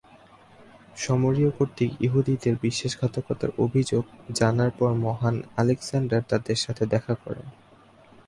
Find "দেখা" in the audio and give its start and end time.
6.85-7.13